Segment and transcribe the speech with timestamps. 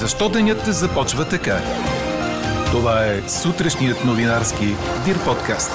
[0.00, 1.56] Защо денят започва така?
[2.70, 4.64] Това е сутрешният новинарски
[5.04, 5.72] Дир подкаст.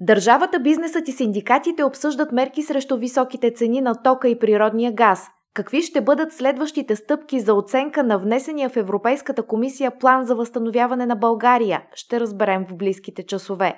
[0.00, 5.26] Държавата, бизнесът и синдикатите обсъждат мерки срещу високите цени на тока и природния газ.
[5.54, 11.06] Какви ще бъдат следващите стъпки за оценка на внесения в Европейската комисия план за възстановяване
[11.06, 11.82] на България?
[11.94, 13.74] Ще разберем в близките часове.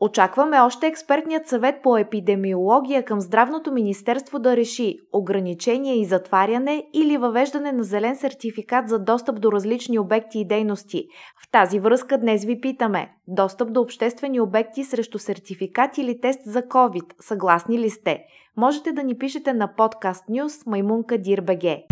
[0.00, 7.16] Очакваме още експертният съвет по епидемиология към Здравното министерство да реши ограничение и затваряне или
[7.16, 11.06] въвеждане на зелен сертификат за достъп до различни обекти и дейности.
[11.44, 16.62] В тази връзка днес ви питаме– достъп до обществени обекти срещу сертификат или тест за
[16.62, 18.24] COVID, съгласни ли сте?
[18.56, 21.84] Можете да ни пишете на подкаст Нюс Маймунка Дирбеге.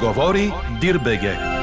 [0.00, 1.55] Говори Дирбеге.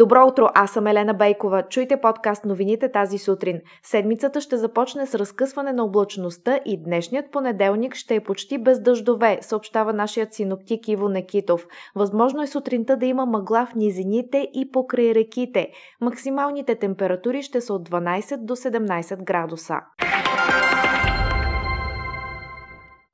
[0.00, 1.62] Добро утро, аз съм Елена Бейкова.
[1.62, 3.60] Чуйте подкаст новините тази сутрин.
[3.82, 9.38] Седмицата ще започне с разкъсване на облачността и днешният понеделник ще е почти без дъждове,
[9.40, 11.66] съобщава нашият синоптик Иво Некитов.
[11.94, 15.68] Възможно е сутринта да има мъгла в низините и покрай реките.
[16.00, 19.74] Максималните температури ще са от 12 до 17 градуса.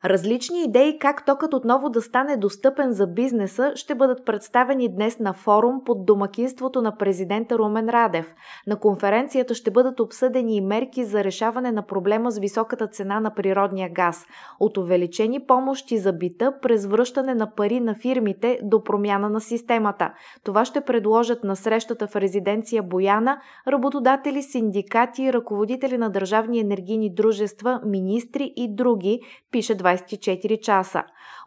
[0.08, 5.32] Различни идеи как токът отново да стане достъпен за бизнеса ще бъдат представени днес на
[5.32, 8.34] форум под домакинството на президента Румен Радев.
[8.66, 13.34] На конференцията ще бъдат обсъдени и мерки за решаване на проблема с високата цена на
[13.34, 14.26] природния газ.
[14.60, 20.12] От увеличени помощи за бита през връщане на пари на фирмите до промяна на системата.
[20.44, 27.80] Това ще предложат на срещата в резиденция Бояна работодатели, синдикати, ръководители на държавни енергийни дружества,
[27.84, 31.02] министри и други, пише 24 часа.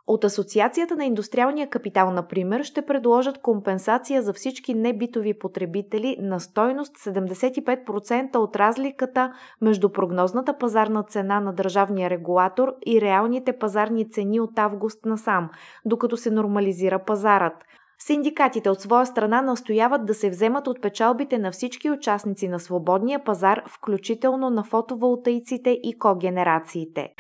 [0.08, 6.98] От Асоциацията на индустриалния капитал, например, ще предложат компенсация за всички небитови потребители на стойност
[6.98, 14.60] 75% от разликата между прогнозната пазарна цена на държавния регулатор и реалните пазарни цени от
[14.60, 15.50] август насам,
[15.86, 17.54] докато се нормализира пазарът.
[18.00, 23.24] Синдикатите от своя страна настояват да се вземат от печалбите на всички участници на свободния
[23.24, 27.14] пазар, включително на фотоволтаиците и когенерациите.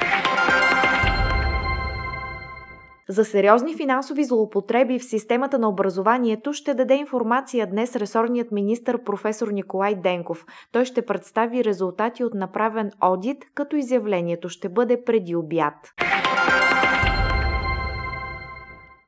[3.09, 9.47] За сериозни финансови злоупотреби в системата на образованието ще даде информация днес ресорният министр професор
[9.47, 10.45] Николай Денков.
[10.71, 15.73] Той ще представи резултати от направен одит, като изявлението ще бъде преди обяд.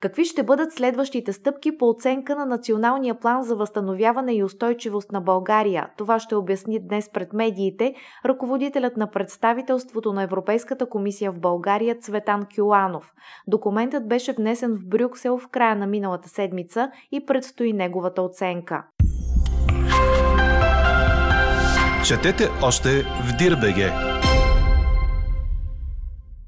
[0.01, 5.21] Какви ще бъдат следващите стъпки по оценка на Националния план за възстановяване и устойчивост на
[5.21, 5.89] България?
[5.97, 7.93] Това ще обясни днес пред медиите
[8.25, 13.13] ръководителят на представителството на Европейската комисия в България Цветан Кюланов.
[13.47, 18.83] Документът беше внесен в Брюксел в края на миналата седмица и предстои неговата оценка.
[22.07, 24.20] Четете още в Дирбеге!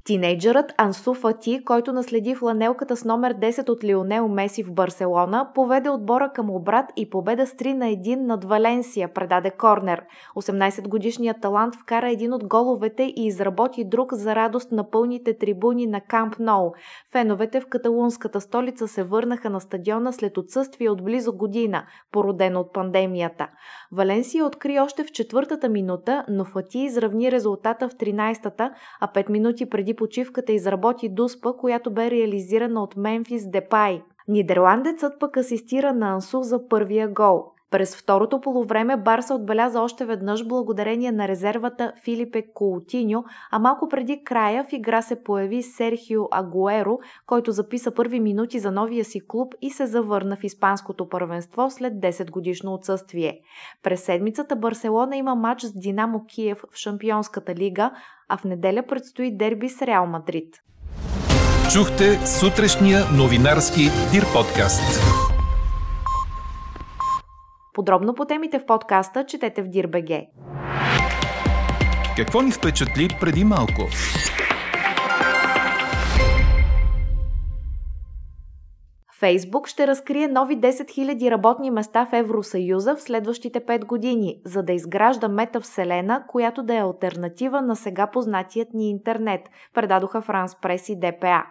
[0.06, 5.90] Тинейджърът Ансу Фати, който наследи фланелката с номер 10 от Лионел Меси в Барселона, поведе
[5.90, 10.02] отбора към обрат и победа с 3 на 1 над Валенсия, предаде Корнер.
[10.36, 16.00] 18-годишният талант вкара един от головете и изработи друг за радост на пълните трибуни на
[16.00, 16.72] Камп Ноу.
[17.12, 22.72] Феновете в каталунската столица се върнаха на стадиона след отсъствие от близо година, породено от
[22.72, 23.48] пандемията.
[23.92, 29.70] Валенсия откри още в четвъртата минута, но Фати изравни резултата в 13-та, а 5 минути
[29.70, 34.02] преди почивката изработи дуспа, която бе реализирана от Мемфис Депай.
[34.28, 37.53] Нидерландецът пък асистира на Ансу за първия гол.
[37.74, 44.24] През второто полувреме Барса отбеляза още веднъж благодарение на резервата Филипе Коутиньо, а малко преди
[44.24, 49.54] края в игра се появи Серхио Агуеро, който записа първи минути за новия си клуб
[49.62, 53.40] и се завърна в испанското първенство след 10 годишно отсъствие.
[53.82, 57.90] През седмицата Барселона има матч с Динамо Киев в Шампионската лига,
[58.28, 60.54] а в неделя предстои дерби с Реал Мадрид.
[61.72, 65.33] Чухте сутрешния новинарски Дир подкаст.
[67.74, 70.28] Подробно по темите в подкаста четете в Дирбеге.
[72.16, 73.82] Какво ни впечатли преди малко?
[79.24, 84.62] Фейсбук ще разкрие нови 10 000 работни места в Евросъюза в следващите 5 години, за
[84.62, 89.40] да изгражда метавселена, която да е альтернатива на сега познатият ни интернет,
[89.74, 91.42] предадоха Франс Прес и ДПА.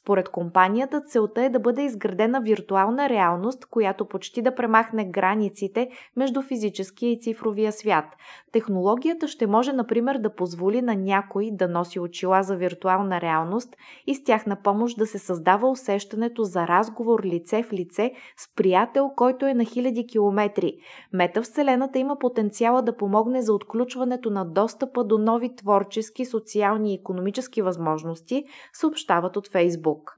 [0.00, 6.42] Според компанията целта е да бъде изградена виртуална реалност, която почти да премахне границите между
[6.42, 8.04] физическия и цифровия свят.
[8.52, 13.76] Технологията ще може, например, да позволи на някой да носи очила за виртуална реалност
[14.06, 18.12] и с тях на помощ да се създава усещането за разговор разговор лице в лице
[18.36, 20.72] с приятел, който е на хиляди километри.
[21.12, 27.62] Метавселената има потенциала да помогне за отключването на достъпа до нови творчески, социални и економически
[27.62, 30.16] възможности, съобщават от Фейсбук.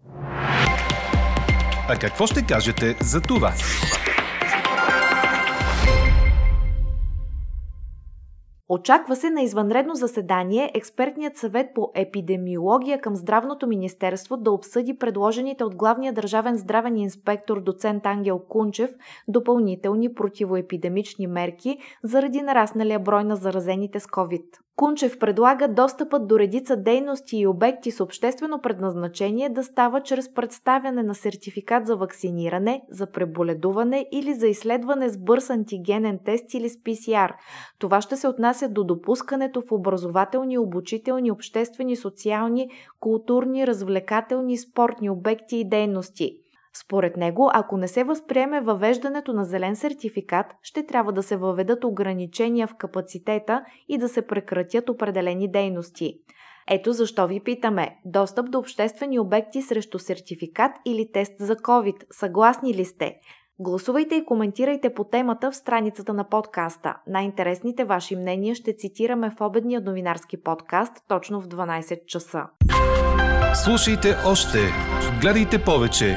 [1.88, 3.52] А какво ще кажете за това?
[8.68, 15.64] Очаква се на извънредно заседание експертният съвет по епидемиология към Здравното министерство да обсъди предложените
[15.64, 18.90] от главния държавен здравен инспектор доцент Ангел Кунчев
[19.28, 24.44] допълнителни противоепидемични мерки заради нарасналия брой на заразените с COVID.
[24.76, 31.02] Кунчев предлага достъпът до редица дейности и обекти с обществено предназначение да става чрез представяне
[31.02, 36.76] на сертификат за вакциниране, за преболедуване или за изследване с бърз антигенен тест или с
[36.76, 37.30] PCR.
[37.78, 42.70] Това ще се отнася до допускането в образователни, обучителни, обществени, социални,
[43.00, 46.41] културни, развлекателни, спортни обекти и дейности.
[46.76, 51.84] Според него, ако не се възприеме въвеждането на зелен сертификат, ще трябва да се въведат
[51.84, 56.14] ограничения в капацитета и да се прекратят определени дейности.
[56.70, 57.96] Ето защо ви питаме.
[58.04, 62.04] Достъп до обществени обекти срещу сертификат или тест за COVID.
[62.10, 63.14] Съгласни ли сте?
[63.58, 66.96] Гласувайте и коментирайте по темата в страницата на подкаста.
[67.06, 72.42] Най-интересните ваши мнения ще цитираме в обедния новинарски подкаст точно в 12 часа.
[73.64, 74.58] Слушайте още,
[75.20, 76.16] гледайте повече